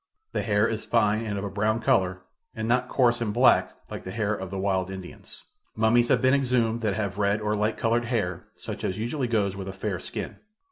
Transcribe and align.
The 0.31 0.41
hair 0.41 0.67
is 0.67 0.83
fine 0.83 1.27
and 1.27 1.37
of 1.37 1.43
a 1.43 1.49
brown 1.51 1.79
color, 1.79 2.23
and 2.55 2.67
not 2.67 2.89
coarse 2.89 3.21
and 3.21 3.31
black 3.31 3.71
like 3.91 4.03
the 4.03 4.09
hair 4.09 4.33
of 4.33 4.49
the 4.49 4.57
wild 4.57 4.89
Indians. 4.89 5.43
Mummies 5.75 6.07
have 6.07 6.23
been 6.23 6.33
exhumed 6.33 6.81
that 6.81 6.95
have 6.95 7.19
red 7.19 7.39
or 7.39 7.53
light 7.53 7.77
colored 7.77 8.05
hair 8.05 8.47
such 8.55 8.83
as 8.83 8.97
usually 8.97 9.27
goes 9.27 9.55
with 9.55 9.67
a 9.67 9.73
fair 9.73 9.99
skin. 9.99 10.37